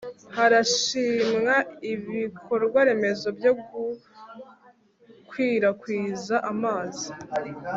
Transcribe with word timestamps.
Harashimwa 0.35 1.55
ibikorwaremezo 1.93 3.27
byo 3.37 3.51
gukwirakwiza 3.61 6.35
amazi 6.51 7.09